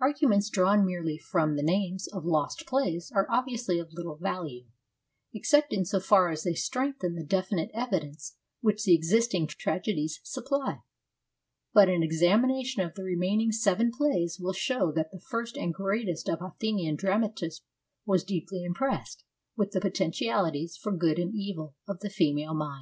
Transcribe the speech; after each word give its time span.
Arguments 0.00 0.50
drawn 0.50 0.86
merely 0.86 1.18
from 1.18 1.56
the 1.56 1.62
names 1.64 2.06
of 2.06 2.24
lost 2.24 2.64
plays 2.64 3.10
are 3.12 3.26
obviously 3.28 3.80
of 3.80 3.92
little 3.92 4.14
value, 4.14 4.66
except 5.34 5.72
in 5.72 5.84
so 5.84 5.98
far 5.98 6.28
as 6.28 6.44
they 6.44 6.54
strengthen 6.54 7.16
the 7.16 7.24
definite 7.24 7.72
evidence 7.74 8.36
which 8.60 8.84
the 8.84 8.94
existing 8.94 9.48
tragedies 9.48 10.20
supply, 10.22 10.78
but 11.72 11.88
an 11.88 12.04
examination 12.04 12.82
of 12.84 12.94
the 12.94 13.02
remaining 13.02 13.50
seven 13.50 13.90
plays 13.90 14.38
will 14.38 14.52
show 14.52 14.92
that 14.92 15.10
the 15.10 15.18
first 15.18 15.56
and 15.56 15.74
greatest 15.74 16.28
of 16.28 16.40
Athenian 16.40 16.94
dramatists 16.94 17.64
was 18.06 18.22
deeply 18.22 18.62
impressed 18.62 19.24
with 19.56 19.72
the 19.72 19.80
potentialities 19.80 20.76
for 20.76 20.92
good 20.92 21.18
and 21.18 21.34
evil 21.34 21.74
of 21.88 21.98
the 21.98 22.08
femal 22.08 22.80